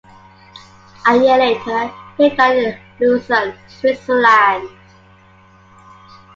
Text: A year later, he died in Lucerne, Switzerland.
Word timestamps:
A 1.07 1.15
year 1.15 1.37
later, 1.37 1.93
he 2.17 2.29
died 2.29 2.57
in 2.57 2.75
Lucerne, 2.99 3.53
Switzerland. 3.67 4.67